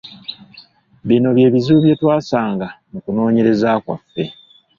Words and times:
Bino 1.07 1.29
bye 1.37 1.47
bizibu 1.53 1.79
bye 1.83 1.95
twasanga 2.01 2.67
mu 2.91 2.99
kunoonyereza 3.03 3.69
kwaffe. 3.83 4.23